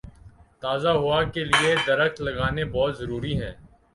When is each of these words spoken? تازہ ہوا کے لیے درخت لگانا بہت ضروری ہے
تازہ 0.63 0.91
ہوا 1.01 1.19
کے 1.33 1.43
لیے 1.45 1.75
درخت 1.87 2.21
لگانا 2.21 2.63
بہت 2.73 2.97
ضروری 2.99 3.33
ہے 3.41 3.53